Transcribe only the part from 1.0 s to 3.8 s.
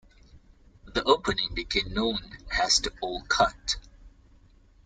opening became known as "The Old Cut".